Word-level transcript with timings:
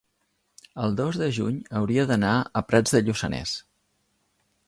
el 0.83 0.95
dos 1.01 1.19
de 1.23 1.27
juny 1.39 1.59
hauria 1.81 2.07
d'anar 2.13 2.33
a 2.61 2.65
Prats 2.71 2.97
de 2.97 3.05
Lluçanès. 3.09 3.55